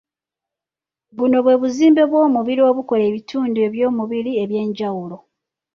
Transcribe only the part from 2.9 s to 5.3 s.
ebitundu by'omubiri eby'enjawulo